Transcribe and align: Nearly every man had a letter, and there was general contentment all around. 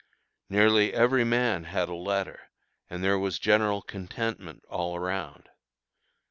Nearly 0.49 0.95
every 0.95 1.23
man 1.23 1.65
had 1.65 1.87
a 1.87 1.93
letter, 1.93 2.49
and 2.89 3.03
there 3.03 3.19
was 3.19 3.37
general 3.37 3.83
contentment 3.83 4.63
all 4.67 4.95
around. 4.95 5.47